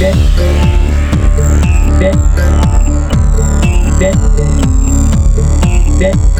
[0.00, 0.16] Dead.
[2.00, 2.16] Dead.
[5.98, 6.30] Dead.